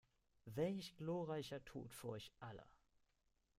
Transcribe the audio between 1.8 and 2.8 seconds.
für euch alle!